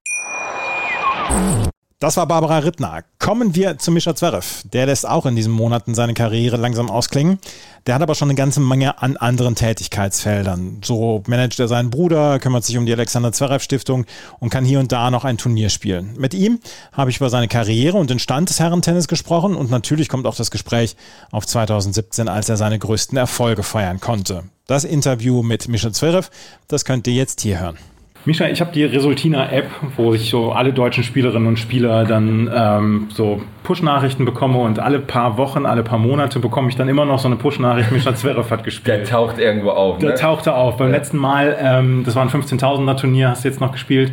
[2.01, 3.03] Das war Barbara Rittner.
[3.19, 4.63] Kommen wir zu Mischa Zverev.
[4.73, 7.37] Der lässt auch in diesen Monaten seine Karriere langsam ausklingen.
[7.85, 10.81] Der hat aber schon eine ganze Menge an anderen Tätigkeitsfeldern.
[10.83, 14.07] So managt er seinen Bruder, kümmert sich um die Alexander Zverev Stiftung
[14.39, 16.15] und kann hier und da noch ein Turnier spielen.
[16.17, 16.59] Mit ihm
[16.91, 20.35] habe ich über seine Karriere und den Stand des Herrentennis gesprochen und natürlich kommt auch
[20.35, 20.95] das Gespräch
[21.29, 24.45] auf 2017, als er seine größten Erfolge feiern konnte.
[24.65, 26.31] Das Interview mit Mischa Zverev,
[26.67, 27.77] das könnt ihr jetzt hier hören.
[28.23, 33.07] Misha, ich habe die Resultina-App, wo ich so alle deutschen Spielerinnen und Spieler dann ähm,
[33.09, 37.17] so Push-Nachrichten bekomme und alle paar Wochen, alle paar Monate bekomme ich dann immer noch
[37.17, 38.99] so eine Push-Nachricht, Misha Zverev hat gespielt.
[38.99, 39.97] Der taucht irgendwo auf.
[39.97, 40.15] Der ne?
[40.15, 40.77] tauchte auf.
[40.77, 40.97] Beim ja.
[40.97, 44.11] letzten Mal, ähm, das war ein 15.000er Turnier, hast du jetzt noch gespielt.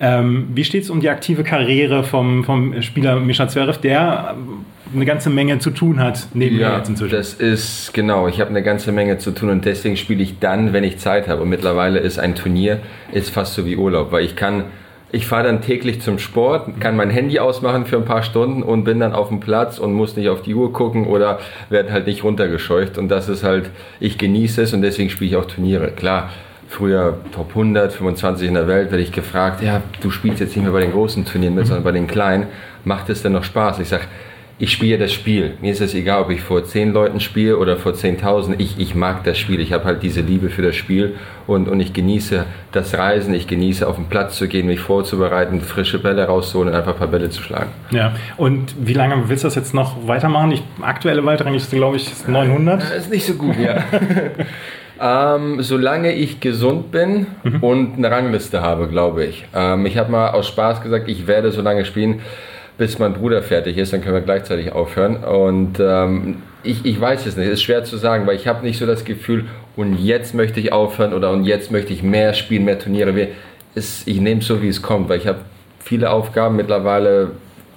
[0.00, 4.34] Ähm, wie steht es um die aktive Karriere vom, vom Spieler Mischa Zverev, der
[4.94, 7.14] eine ganze Menge zu tun hat neben ja, jetzt inzwischen?
[7.14, 10.72] Das ist genau, ich habe eine ganze Menge zu tun und deswegen spiele ich dann,
[10.72, 11.42] wenn ich Zeit habe.
[11.42, 12.80] Und mittlerweile ist ein Turnier
[13.12, 14.64] ist fast so wie Urlaub, weil ich kann,
[15.12, 18.84] ich fahre dann täglich zum Sport, kann mein Handy ausmachen für ein paar Stunden und
[18.84, 22.06] bin dann auf dem Platz und muss nicht auf die Uhr gucken oder werde halt
[22.06, 22.98] nicht runtergescheucht.
[22.98, 23.70] Und das ist halt,
[24.00, 25.88] ich genieße es und deswegen spiele ich auch Turniere.
[25.88, 26.30] Klar,
[26.68, 30.64] früher Top 100, 25 in der Welt, werde ich gefragt, ja, du spielst jetzt nicht
[30.64, 32.46] mehr bei den großen Turnieren mit, sondern bei den kleinen.
[32.84, 33.80] Macht es denn noch Spaß?
[33.80, 34.04] Ich sage,
[34.58, 35.54] ich spiele das Spiel.
[35.60, 38.54] Mir ist es egal, ob ich vor 10 Leuten spiele oder vor 10.000.
[38.56, 39.60] Ich, ich mag das Spiel.
[39.60, 41.14] Ich habe halt diese Liebe für das Spiel
[41.46, 43.34] und, und ich genieße das Reisen.
[43.34, 46.98] Ich genieße auf den Platz zu gehen, mich vorzubereiten, frische Bälle rauszuholen und einfach ein
[46.98, 47.70] paar Bälle zu schlagen.
[47.90, 50.50] Ja, und wie lange willst du das jetzt noch weitermachen?
[50.50, 51.20] Die aktuelle
[51.54, 52.80] ist, glaube ich, 900.
[52.80, 53.84] Das ist nicht so gut, ja.
[54.98, 57.62] Ähm, solange ich gesund bin mhm.
[57.62, 59.44] und eine Rangliste habe, glaube ich.
[59.54, 62.22] Ähm, ich habe mal aus Spaß gesagt, ich werde so lange spielen,
[62.78, 65.24] bis mein Bruder fertig ist, dann können wir gleichzeitig aufhören.
[65.24, 68.64] Und ähm, ich, ich weiß es nicht, es ist schwer zu sagen, weil ich habe
[68.64, 69.44] nicht so das Gefühl,
[69.76, 73.28] und jetzt möchte ich aufhören oder und jetzt möchte ich mehr spielen, mehr Turniere.
[73.74, 75.40] Es, ich nehme es so, wie es kommt, weil ich habe
[75.78, 77.32] viele Aufgaben mittlerweile,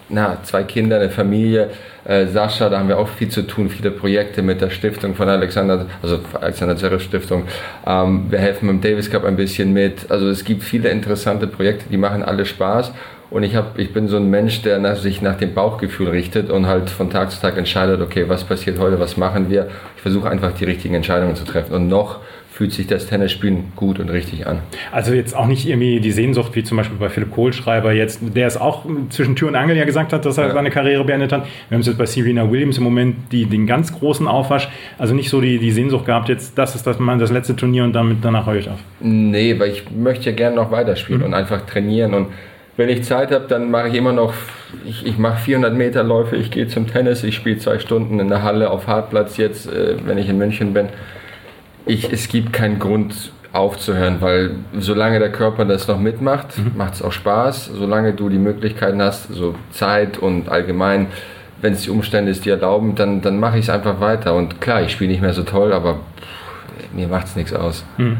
[0.09, 1.69] na, zwei Kinder, eine Familie,
[2.05, 5.29] äh, Sascha, da haben wir auch viel zu tun, viele Projekte mit der Stiftung von
[5.29, 7.43] Alexander, also Alexander Zverev Stiftung.
[7.85, 10.09] Ähm, wir helfen beim Davis Cup ein bisschen mit.
[10.09, 12.91] Also es gibt viele interessante Projekte, die machen alle Spaß.
[13.29, 16.49] Und ich, hab, ich bin so ein Mensch, der nach, sich nach dem Bauchgefühl richtet
[16.49, 19.69] und halt von Tag zu Tag entscheidet, okay, was passiert heute, was machen wir.
[19.95, 21.73] Ich versuche einfach die richtigen Entscheidungen zu treffen.
[21.73, 22.21] Und noch
[22.59, 24.59] fühlt sich das Tennisspielen gut und richtig an.
[24.91, 28.47] Also jetzt auch nicht irgendwie die Sehnsucht, wie zum Beispiel bei Philipp Kohlschreiber jetzt, der
[28.47, 30.53] es auch zwischen Tür und Angel ja gesagt hat, dass er ja.
[30.53, 31.45] seine Karriere beendet hat.
[31.69, 34.67] Wir haben es jetzt bei Serena Williams im Moment die, den ganz großen Aufwasch.
[34.97, 37.93] Also nicht so die, die Sehnsucht gehabt, jetzt das ist das, das letzte Turnier und
[37.93, 38.79] damit danach höre ich auf.
[38.99, 41.27] Nee, weil ich möchte ja gerne noch weiterspielen mhm.
[41.27, 42.27] und einfach trainieren und
[42.75, 44.33] wenn ich Zeit habe, dann mache ich immer noch,
[44.85, 48.27] ich, ich mache 400 Meter Läufe, ich gehe zum Tennis, ich spiele zwei Stunden in
[48.27, 50.89] der Halle auf Hartplatz jetzt, äh, wenn ich in München bin
[51.89, 56.78] ich, es gibt keinen Grund aufzuhören, weil solange der Körper das noch mitmacht, mhm.
[56.78, 57.71] macht es auch Spaß.
[57.73, 61.08] Solange du die Möglichkeiten hast, so Zeit und allgemein,
[61.62, 64.36] wenn es die Umstände es dir erlauben, dann, dann mache ich es einfach weiter.
[64.36, 67.84] Und klar, ich spiele nicht mehr so toll, aber pff, mir macht es nichts aus.
[67.97, 68.17] Mhm.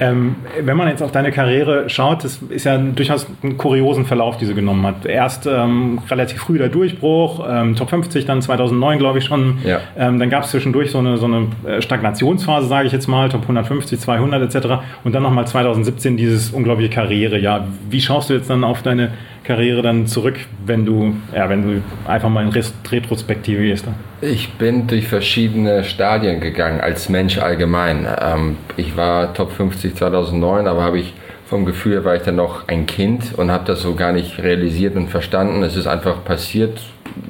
[0.00, 4.38] Ähm, wenn man jetzt auf deine Karriere schaut, das ist ja durchaus einen kuriosen Verlauf,
[4.38, 5.04] die sie genommen hat.
[5.04, 9.58] Erst ähm, relativ früh der Durchbruch, ähm, Top 50, dann 2009 glaube ich schon.
[9.62, 9.80] Ja.
[9.98, 13.28] Ähm, dann gab es zwischendurch so eine, so eine äh, Stagnationsphase, sage ich jetzt mal,
[13.28, 14.68] Top 150, 200 etc.
[15.04, 17.66] Und dann nochmal 2017 dieses unglaubliche Karrierejahr.
[17.90, 19.12] Wie schaust du jetzt dann auf deine
[19.50, 23.84] Karriere dann zurück, wenn du, ja, wenn du einfach mal in Retrospektive gehst?
[24.20, 28.06] Ich bin durch verschiedene Stadien gegangen, als Mensch allgemein.
[28.20, 31.14] Ähm, ich war Top 50 2009, aber habe ich
[31.46, 34.94] vom Gefühl war ich dann noch ein Kind und habe das so gar nicht realisiert
[34.94, 35.64] und verstanden.
[35.64, 36.78] Es ist einfach passiert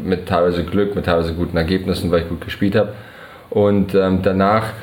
[0.05, 2.93] mit teilweise Glück, mit teilweise guten Ergebnissen, weil ich gut gespielt habe.
[3.49, 4.75] Und ähm, danach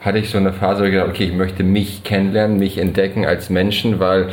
[0.00, 3.24] hatte ich so eine Phase, wo ich gedacht okay, ich möchte mich kennenlernen, mich entdecken
[3.24, 4.30] als Menschen, weil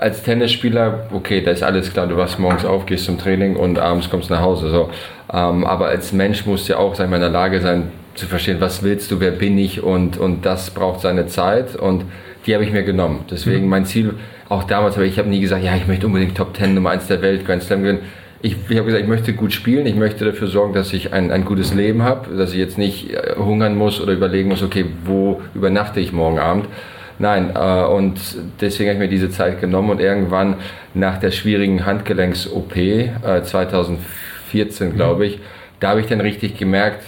[0.00, 3.78] als Tennisspieler, okay, da ist alles klar, du wachst morgens auf, gehst zum Training und
[3.78, 4.70] abends kommst nach Hause.
[4.70, 4.88] So.
[5.30, 8.26] Ähm, aber als Mensch musst du ja auch sag mal, in der Lage sein, zu
[8.26, 12.04] verstehen, was willst du, wer bin ich und, und das braucht seine Zeit und
[12.46, 13.26] die habe ich mir genommen.
[13.30, 13.70] Deswegen mhm.
[13.70, 14.14] mein Ziel,
[14.48, 17.06] auch damals, aber ich habe nie gesagt, ja, ich möchte unbedingt Top 10 Nummer 1
[17.06, 18.00] der Welt, Grand Slam gewinnen.
[18.40, 21.30] Ich, ich habe gesagt, ich möchte gut spielen, ich möchte dafür sorgen, dass ich ein,
[21.30, 24.86] ein gutes Leben habe, dass ich jetzt nicht äh, hungern muss oder überlegen muss, okay,
[25.04, 26.66] wo übernachte ich morgen Abend.
[27.20, 28.18] Nein, äh, und
[28.62, 30.56] deswegen habe ich mir diese Zeit genommen und irgendwann
[30.94, 35.38] nach der schwierigen Handgelenks-OP, äh, 2014 glaube ich,
[35.80, 37.04] da habe ich dann richtig gemerkt,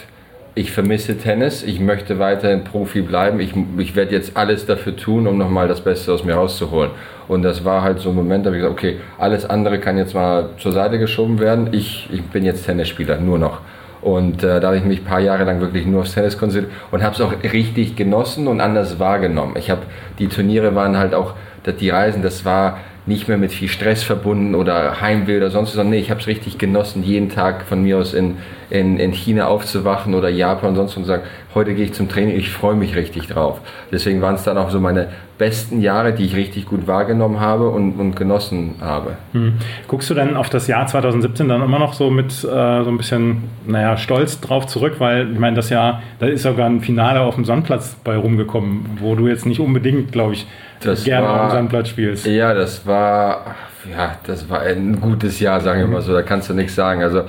[0.55, 5.27] ich vermisse Tennis, ich möchte weiterhin Profi bleiben, ich, ich werde jetzt alles dafür tun,
[5.27, 6.91] um nochmal das Beste aus mir rauszuholen.
[7.27, 9.97] Und das war halt so ein Moment, da habe ich gesagt, okay, alles andere kann
[9.97, 13.63] jetzt mal zur Seite geschoben werden, ich, ich bin jetzt Tennisspieler, nur noch.
[14.03, 16.73] Und äh, da habe ich mich ein paar Jahre lang wirklich nur aufs Tennis konzentriert
[16.91, 19.55] und habe es auch richtig genossen und anders wahrgenommen.
[19.57, 19.83] Ich habe,
[20.19, 21.35] die Turniere waren halt auch,
[21.81, 25.75] die Reisen, das war nicht mehr mit viel Stress verbunden oder Heimweh oder sonst was,
[25.75, 28.39] sondern nee, ich habe es richtig genossen, jeden Tag von mir aus in,
[28.73, 31.23] in, in China aufzuwachen oder Japan und sonst was und sagen,
[31.55, 33.61] heute gehe ich zum Training, ich freue mich richtig drauf.
[33.93, 37.69] Deswegen waren es dann auch so meine besten Jahre, die ich richtig gut wahrgenommen habe
[37.69, 39.17] und, und genossen habe.
[39.33, 39.59] Hm.
[39.89, 42.49] Guckst du denn auf das Jahr 2017 dann immer noch so mit äh, so
[42.89, 46.81] ein bisschen, naja, Stolz drauf zurück, weil ich meine, das Jahr, da ist sogar ein
[46.81, 50.47] Finale auf dem Sandplatz bei rumgekommen, wo du jetzt nicht unbedingt, glaube ich,
[50.81, 52.27] das gerne war, auf dem Sandplatz spielst.
[52.27, 53.55] Ja, das war,
[53.91, 56.15] ja, das war ein gutes Jahr, sagen wir mal so.
[56.15, 57.03] Da kannst du nichts sagen.
[57.03, 57.25] Also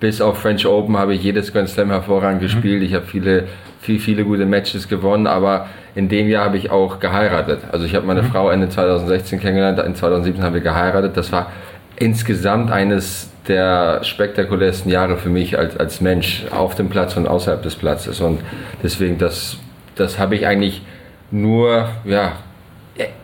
[0.00, 2.46] bis auf French Open habe ich jedes Grand Slam hervorragend mhm.
[2.46, 2.82] gespielt.
[2.82, 3.44] Ich habe viele,
[3.80, 7.60] viele, viele gute Matches gewonnen, aber in dem Jahr habe ich auch geheiratet.
[7.72, 8.26] Also ich habe meine mhm.
[8.26, 11.16] Frau Ende 2016 kennengelernt, in 2017 haben wir geheiratet.
[11.16, 11.50] Das war
[11.96, 17.62] insgesamt eines der spektakulärsten Jahre für mich als, als Mensch auf dem Platz und außerhalb
[17.62, 18.20] des Platzes.
[18.20, 18.40] Und
[18.82, 19.56] deswegen, das,
[19.94, 20.82] das habe ich eigentlich
[21.30, 22.32] nur, ja,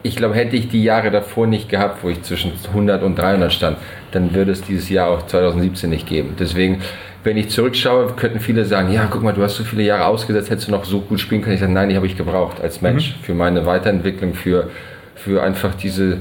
[0.03, 3.53] ich glaube, hätte ich die Jahre davor nicht gehabt, wo ich zwischen 100 und 300
[3.53, 3.79] stand,
[4.11, 6.35] dann würde es dieses Jahr auch 2017 nicht geben.
[6.39, 6.83] Deswegen,
[7.25, 10.51] wenn ich zurückschaue, könnten viele sagen, ja, guck mal, du hast so viele Jahre ausgesetzt,
[10.51, 11.55] hättest du noch so gut spielen können.
[11.55, 13.25] Ich sage, nein, die habe ich gebraucht als Mensch, mhm.
[13.25, 14.71] für meine Weiterentwicklung, für,
[15.15, 16.19] für einfach diese,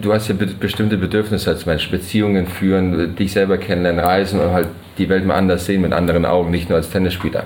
[0.00, 4.68] du hast ja bestimmte Bedürfnisse als Mensch, Beziehungen führen, dich selber kennenlernen, reisen und halt
[4.98, 7.44] die Welt mal anders sehen mit anderen Augen, nicht nur als Tennisspieler.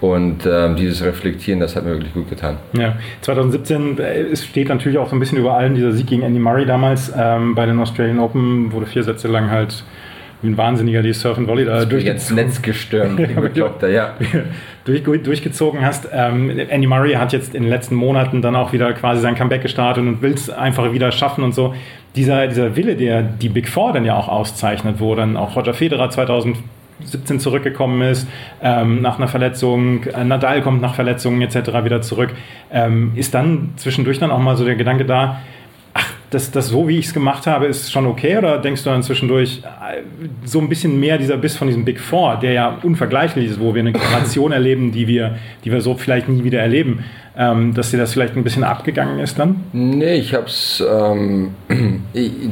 [0.00, 2.58] Und ähm, dieses Reflektieren, das hat mir wirklich gut getan.
[2.78, 6.22] Ja, 2017 äh, es steht natürlich auch so ein bisschen über allem dieser Sieg gegen
[6.22, 9.84] Andy Murray damals ähm, bei den Australian Open, wurde vier Sätze lang halt
[10.42, 14.14] wie ein Wahnsinniger die Surf and Volley da durch jetzt Netz gestürmt, Bekloppter, ja.
[14.84, 16.08] durch, durchgezogen hast.
[16.12, 19.62] Ähm, Andy Murray hat jetzt in den letzten Monaten dann auch wieder quasi sein Comeback
[19.62, 21.74] gestartet und will es einfach wieder schaffen und so.
[22.16, 25.74] Dieser, dieser Wille, der die Big Four dann ja auch auszeichnet, wo dann auch Roger
[25.74, 26.58] Federer 2000
[27.04, 28.26] 17 zurückgekommen ist,
[28.62, 31.84] ähm, nach einer Verletzung, äh, Nadal kommt nach Verletzungen etc.
[31.84, 32.30] wieder zurück,
[32.72, 35.40] ähm, ist dann zwischendurch dann auch mal so der Gedanke da,
[35.94, 38.36] ach, das, das so wie ich es gemacht habe, ist schon okay?
[38.36, 40.02] Oder denkst du dann zwischendurch äh,
[40.44, 43.74] so ein bisschen mehr dieser Biss von diesem Big Four, der ja unvergleichlich ist, wo
[43.74, 47.04] wir eine Generation erleben, die wir, die wir so vielleicht nie wieder erleben,
[47.38, 49.64] ähm, dass dir das vielleicht ein bisschen abgegangen ist dann?
[49.72, 51.54] Nee, ich hab's, ähm,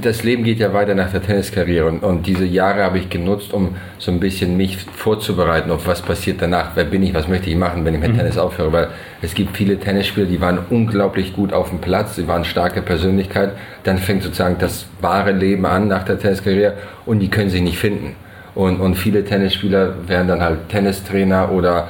[0.02, 3.54] das Leben geht ja weiter nach der Tenniskarriere und, und diese Jahre habe ich genutzt,
[3.54, 7.48] um so ein bisschen mich vorzubereiten auf was passiert danach, wer bin ich, was möchte
[7.48, 8.18] ich machen, wenn ich mit mhm.
[8.18, 8.88] Tennis aufhöre, weil
[9.22, 13.52] es gibt viele Tennisspieler, die waren unglaublich gut auf dem Platz, sie waren starke Persönlichkeit,
[13.84, 16.74] dann fängt sozusagen das wahre Leben an nach der Tenniskarriere
[17.06, 18.16] und die können sich nicht finden.
[18.54, 21.88] Und, und viele Tennisspieler werden dann halt Tennistrainer oder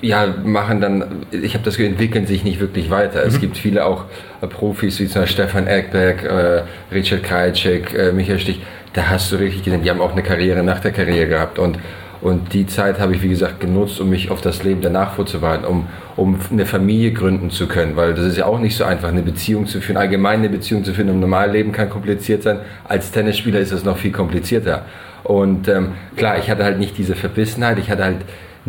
[0.00, 3.22] ja, machen dann, ich habe das Gefühl, entwickeln sich nicht wirklich weiter.
[3.22, 3.28] Mhm.
[3.28, 4.04] Es gibt viele auch
[4.40, 6.62] äh, Profis, wie zum Beispiel Stefan Eckberg, äh,
[6.94, 8.60] Richard Krajcek, äh, Michael Stich,
[8.92, 11.78] da hast du richtig gesehen, die haben auch eine Karriere nach der Karriere gehabt und
[12.20, 15.64] und die Zeit habe ich, wie gesagt, genutzt, um mich auf das Leben danach vorzubereiten,
[15.64, 17.94] um, um eine Familie gründen zu können.
[17.94, 19.96] Weil das ist ja auch nicht so einfach, eine Beziehung zu führen.
[19.96, 22.58] Allgemein eine Beziehung zu führen im Normalleben kann kompliziert sein.
[22.88, 24.84] Als Tennisspieler ist es noch viel komplizierter.
[25.22, 28.18] Und ähm, klar, ich hatte halt nicht diese Verbissenheit, ich hatte halt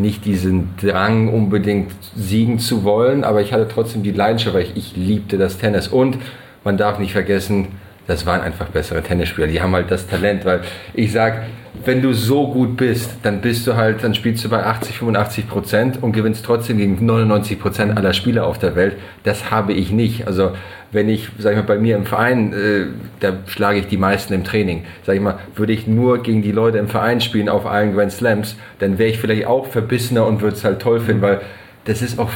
[0.01, 4.75] nicht diesen Drang unbedingt siegen zu wollen, aber ich hatte trotzdem die Leidenschaft, weil ich,
[4.75, 5.87] ich liebte das Tennis.
[5.87, 6.17] Und
[6.63, 7.67] man darf nicht vergessen,
[8.09, 9.45] das waren einfach bessere Tennisspieler.
[9.45, 10.61] Die haben halt das Talent, weil
[10.95, 11.43] ich sag,
[11.85, 15.47] wenn du so gut bist, dann bist du halt, dann spielst du bei 80, 85
[15.47, 18.97] Prozent und gewinnst trotzdem gegen 99 Prozent aller Spieler auf der Welt.
[19.23, 20.25] Das habe ich nicht.
[20.25, 20.53] Also
[20.91, 22.87] wenn ich, sag ich mal, bei mir im Verein, äh,
[23.19, 24.85] da schlage ich die meisten im Training.
[25.05, 28.11] Sag ich mal, würde ich nur gegen die Leute im Verein spielen auf allen Grand
[28.11, 31.41] Slams, dann wäre ich vielleicht auch verbissener und würde es halt toll finden, weil
[31.89, 32.29] das ist auch,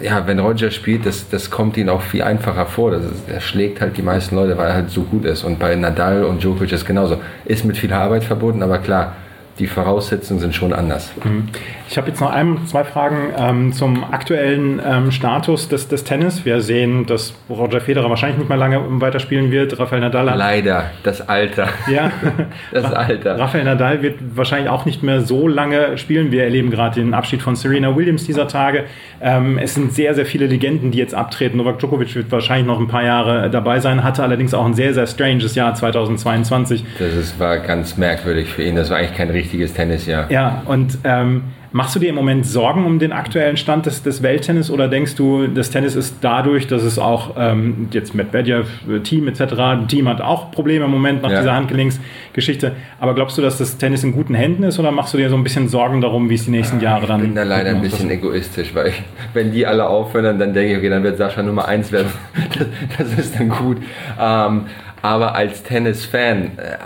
[0.00, 2.90] ja, wenn Roger spielt, das, das kommt ihm auch viel einfacher vor.
[2.90, 5.44] Das ist, er schlägt halt die meisten Leute, weil er halt so gut ist.
[5.44, 7.20] Und bei Nadal und Djokovic ist genauso.
[7.44, 9.14] Ist mit viel Arbeit verbunden, aber klar,
[9.58, 11.10] die Voraussetzungen sind schon anders.
[11.22, 11.48] Mhm.
[11.88, 16.44] Ich habe jetzt noch ein, zwei Fragen ähm, zum aktuellen ähm, Status des, des Tennis.
[16.44, 19.78] Wir sehen, dass Roger Federer wahrscheinlich nicht mehr lange weiterspielen wird.
[19.78, 21.68] Rafael Nadal hat Leider, das Alter.
[21.90, 22.10] Ja,
[22.72, 23.38] das Alter.
[23.38, 26.32] Rafael Nadal wird wahrscheinlich auch nicht mehr so lange spielen.
[26.32, 28.84] Wir erleben gerade den Abschied von Serena Williams dieser Tage.
[29.20, 31.58] Ähm, es sind sehr, sehr viele Legenden, die jetzt abtreten.
[31.58, 34.94] Novak Djokovic wird wahrscheinlich noch ein paar Jahre dabei sein, hatte allerdings auch ein sehr,
[34.94, 36.84] sehr stranges Jahr 2022.
[36.98, 38.74] Das ist, war ganz merkwürdig für ihn.
[38.74, 40.30] Das war eigentlich kein richtiges Tennisjahr.
[40.30, 41.44] Ja, und ähm,
[41.76, 45.16] Machst du dir im Moment Sorgen um den aktuellen Stand des, des Welttennis oder denkst
[45.16, 48.68] du, das Tennis ist dadurch, dass es auch ähm, jetzt Medvedev,
[49.02, 51.40] Team etc., Team hat auch Probleme im Moment nach ja.
[51.40, 55.18] dieser Handgelenksgeschichte, aber glaubst du, dass das Tennis in guten Händen ist oder machst du
[55.18, 57.22] dir so ein bisschen Sorgen darum, wie es die nächsten Jahre dann...
[57.22, 60.74] Ich bin da leider ein bisschen egoistisch, weil ich, wenn die alle aufhören, dann denke
[60.74, 62.06] ich, okay, dann wird Sascha Nummer 1 werden.
[62.56, 63.78] Das, das ist dann gut.
[64.20, 64.66] Ähm,
[65.02, 66.76] aber als Tennis-Fan, äh,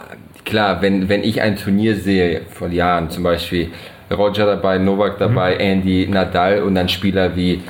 [0.46, 3.68] klar, wenn, wenn ich ein Turnier sehe vor Jahren, zum Beispiel
[4.10, 5.60] Roger dabei, Novak dabei, mhm.
[5.60, 7.62] Andy, Nadal und dann Spieler wie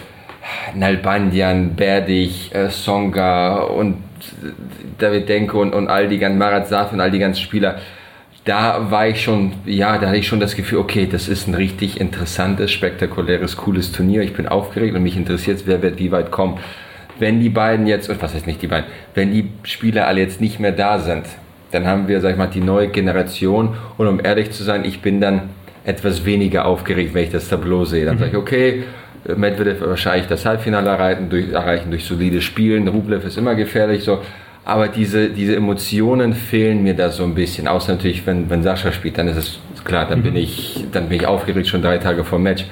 [0.74, 3.96] Nalbandian, Berdich, äh, Songa und
[4.98, 7.78] David Denko und, und all die ganzen Marat Saf und all die ganzen Spieler.
[8.44, 11.54] Da war ich schon, ja, da hatte ich schon das Gefühl, okay, das ist ein
[11.54, 14.22] richtig interessantes, spektakuläres, cooles Turnier.
[14.22, 16.58] Ich bin aufgeregt und mich interessiert, wer wird wie weit kommen.
[17.18, 20.60] Wenn die beiden jetzt, was heißt nicht die beiden, wenn die Spieler alle jetzt nicht
[20.60, 21.26] mehr da sind,
[21.72, 23.76] dann haben wir, sag ich mal, die neue Generation.
[23.98, 25.50] Und um ehrlich zu sein, ich bin dann
[25.84, 28.04] etwas weniger aufgeregt, wenn ich das Tableau sehe.
[28.04, 28.20] Dann mhm.
[28.20, 28.84] sage ich, okay,
[29.36, 32.88] Medvedev wahrscheinlich das Halbfinale erreichen durch, erreichen durch solides Spielen.
[32.88, 34.04] Rublev ist immer gefährlich.
[34.04, 34.20] So.
[34.64, 37.68] Aber diese, diese Emotionen fehlen mir da so ein bisschen.
[37.68, 40.24] Außer natürlich, wenn, wenn Sascha spielt, dann ist es klar, dann, mhm.
[40.24, 42.64] bin ich, dann bin ich aufgeregt schon drei Tage vor dem Match.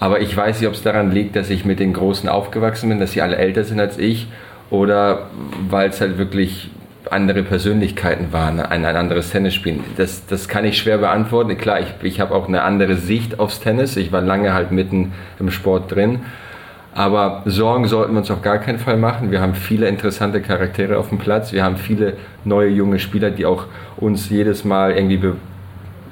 [0.00, 3.00] Aber ich weiß nicht, ob es daran liegt, dass ich mit den Großen aufgewachsen bin,
[3.00, 4.26] dass sie alle älter sind als ich
[4.70, 5.30] oder
[5.68, 6.70] weil es halt wirklich
[7.10, 9.84] andere Persönlichkeiten waren, ein, ein anderes Tennis spielen.
[9.96, 11.56] Das, das kann ich schwer beantworten.
[11.58, 13.96] Klar, ich, ich habe auch eine andere Sicht aufs Tennis.
[13.96, 16.20] Ich war lange halt mitten im Sport drin.
[16.94, 19.32] Aber Sorgen sollten wir uns auf gar keinen Fall machen.
[19.32, 21.52] Wir haben viele interessante Charaktere auf dem Platz.
[21.52, 22.14] Wir haben viele
[22.44, 25.36] neue junge Spieler, die auch uns jedes Mal irgendwie be,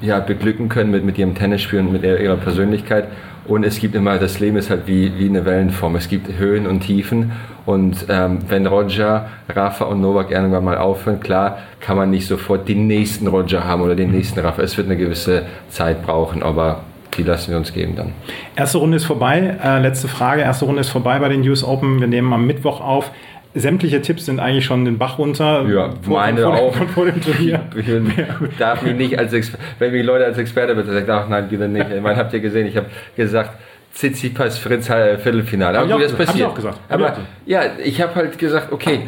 [0.01, 3.07] ja, beglücken können mit, mit ihrem Tennisspiel und mit ihrer Persönlichkeit.
[3.47, 5.95] Und es gibt immer, das Leben ist halt wie, wie eine Wellenform.
[5.95, 7.31] Es gibt Höhen und Tiefen.
[7.65, 12.69] Und ähm, wenn Roger, Rafa und Novak irgendwann mal aufhören, klar, kann man nicht sofort
[12.69, 14.63] den nächsten Roger haben oder den nächsten Rafa.
[14.63, 16.81] Es wird eine gewisse Zeit brauchen, aber
[17.17, 18.13] die lassen wir uns geben dann.
[18.57, 19.57] Erste Runde ist vorbei.
[19.63, 20.43] Äh, letzte Frage.
[20.43, 22.01] Erste Runde ist vorbei bei den US Open.
[22.01, 23.11] Wir nehmen am Mittwoch auf
[23.55, 25.67] sämtliche Tipps sind eigentlich schon den Bach runter.
[25.69, 26.75] Ja, vor, meine vor, auch.
[26.95, 27.61] Vor dem Turnier.
[27.77, 31.69] Ich darf mich nicht als Experte, wenn mich Leute als Experte bezeichnen, ach nein, wieder
[31.69, 31.87] nicht.
[31.91, 33.51] Ich meine, habt ihr gesehen, ich habe gesagt,
[33.95, 35.79] Tsitsipas Fritz Viertelfinale.
[35.79, 36.29] Aber gut, das passiert.
[36.29, 36.79] Hab ich auch gesagt.
[36.89, 39.01] Aber ja, ich habe halt gesagt, okay,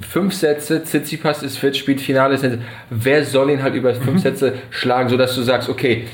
[0.00, 2.38] fünf Sätze, Tsitsipas ist fit, spielt Finale.
[2.90, 4.18] Wer soll ihn halt über fünf mhm.
[4.18, 6.04] Sätze schlagen, sodass du sagst, okay,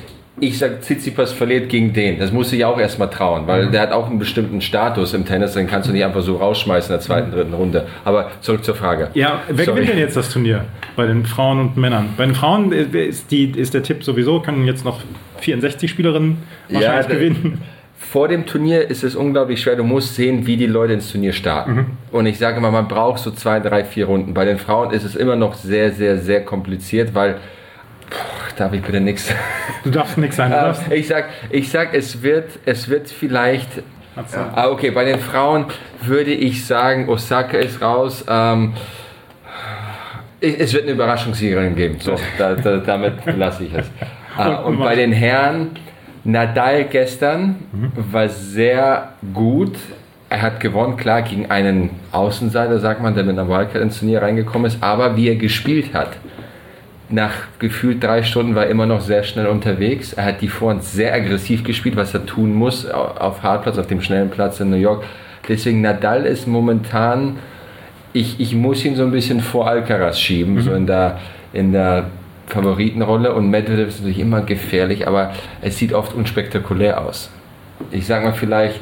[0.40, 2.18] ich sag, Tsitsipas verliert gegen den.
[2.18, 3.72] Das musst du ja auch erstmal trauen, weil mhm.
[3.72, 6.90] der hat auch einen bestimmten Status im Tennis, den kannst du nicht einfach so rausschmeißen
[6.90, 7.34] in der zweiten, mhm.
[7.34, 7.86] dritten Runde.
[8.04, 9.10] Aber zurück zur Frage.
[9.14, 9.80] Ja, wer Sorry.
[9.80, 10.64] gewinnt denn jetzt das Turnier
[10.96, 12.10] bei den Frauen und Männern?
[12.16, 15.00] Bei den Frauen ist, die, ist der Tipp sowieso, können jetzt noch
[15.40, 17.62] 64 Spielerinnen wahrscheinlich ja, gewinnen.
[18.10, 19.76] Vor dem Turnier ist es unglaublich schwer.
[19.76, 21.74] Du musst sehen, wie die Leute ins Turnier starten.
[21.74, 21.86] Mhm.
[22.10, 24.32] Und ich sage immer, man braucht so zwei, drei, vier Runden.
[24.32, 27.36] Bei den Frauen ist es immer noch sehr, sehr, sehr kompliziert, weil
[28.56, 29.30] darf ich bitte nichts?
[29.84, 30.54] Du darfst nichts sagen.
[30.90, 33.68] Äh, ich sag, ich sag, es wird, es wird vielleicht.
[34.54, 35.66] Ah, okay, bei den Frauen
[36.00, 38.24] würde ich sagen, Osaka ist raus.
[38.26, 38.72] Ähm,
[40.40, 41.98] es wird eine Überraschungssiegerin geben.
[42.00, 43.86] So, da, da, damit lasse ich es.
[44.34, 45.72] Ah, und bei den Herren,
[46.28, 47.92] Nadal gestern mhm.
[48.12, 49.76] war sehr gut.
[50.28, 54.20] Er hat gewonnen, klar, gegen einen Außenseiter, sagt man, der mit einer Wildcard ins Turnier
[54.20, 54.82] reingekommen ist.
[54.82, 56.10] Aber wie er gespielt hat,
[57.08, 60.12] nach gefühlt drei Stunden war er immer noch sehr schnell unterwegs.
[60.12, 64.02] Er hat die Vorhand sehr aggressiv gespielt, was er tun muss auf Hartplatz, auf dem
[64.02, 65.04] schnellen Platz in New York.
[65.48, 67.38] Deswegen Nadal ist momentan,
[68.12, 70.60] ich, ich muss ihn so ein bisschen vor Alcaraz schieben, mhm.
[70.60, 71.20] so in der,
[71.54, 72.10] in der
[72.48, 73.34] Favoritenrolle.
[73.34, 77.30] Und Medvedev ist natürlich immer gefährlich, aber es sieht oft unspektakulär aus.
[77.90, 78.80] Ich sage mal vielleicht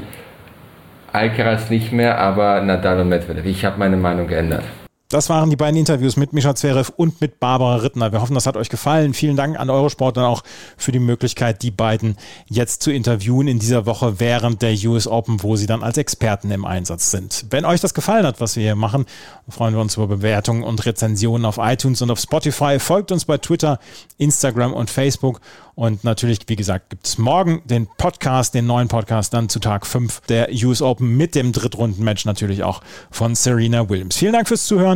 [1.12, 3.46] Alcaraz nicht mehr, aber Nadal und Medvedev.
[3.46, 4.64] Ich habe meine Meinung geändert.
[5.08, 8.10] Das waren die beiden Interviews mit Mischa Zverev und mit Barbara Rittner.
[8.10, 9.14] Wir hoffen, das hat euch gefallen.
[9.14, 10.42] Vielen Dank an Eurosport dann auch
[10.76, 12.16] für die Möglichkeit, die beiden
[12.46, 16.50] jetzt zu interviewen in dieser Woche während der US Open, wo sie dann als Experten
[16.50, 17.46] im Einsatz sind.
[17.50, 19.06] Wenn euch das gefallen hat, was wir hier machen,
[19.48, 22.80] freuen wir uns über Bewertungen und Rezensionen auf iTunes und auf Spotify.
[22.80, 23.78] Folgt uns bei Twitter,
[24.18, 25.40] Instagram und Facebook
[25.76, 29.86] und natürlich, wie gesagt, gibt es morgen den Podcast, den neuen Podcast dann zu Tag
[29.86, 32.80] 5 der US Open mit dem Drittrunden-Match natürlich auch
[33.10, 34.16] von Serena Williams.
[34.16, 34.95] Vielen Dank fürs Zuhören.